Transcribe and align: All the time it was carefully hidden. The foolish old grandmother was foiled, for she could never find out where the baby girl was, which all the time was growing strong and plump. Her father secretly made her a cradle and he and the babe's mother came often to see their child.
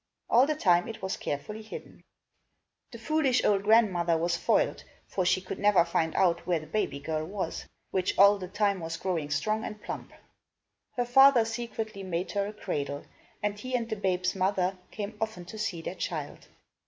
All 0.31 0.47
the 0.47 0.55
time 0.55 0.87
it 0.87 1.03
was 1.03 1.15
carefully 1.15 1.61
hidden. 1.61 2.01
The 2.91 2.97
foolish 2.97 3.43
old 3.45 3.61
grandmother 3.61 4.17
was 4.17 4.35
foiled, 4.35 4.83
for 5.07 5.27
she 5.27 5.41
could 5.41 5.59
never 5.59 5.85
find 5.85 6.15
out 6.15 6.47
where 6.47 6.57
the 6.59 6.65
baby 6.65 6.99
girl 6.99 7.23
was, 7.23 7.67
which 7.91 8.17
all 8.17 8.39
the 8.39 8.47
time 8.47 8.79
was 8.79 8.97
growing 8.97 9.29
strong 9.29 9.63
and 9.63 9.79
plump. 9.79 10.11
Her 10.97 11.05
father 11.05 11.45
secretly 11.45 12.01
made 12.01 12.31
her 12.31 12.47
a 12.47 12.53
cradle 12.53 13.03
and 13.43 13.59
he 13.59 13.75
and 13.75 13.87
the 13.87 13.95
babe's 13.95 14.33
mother 14.33 14.75
came 14.89 15.15
often 15.21 15.45
to 15.45 15.59
see 15.59 15.83
their 15.83 15.93
child. 15.93 16.47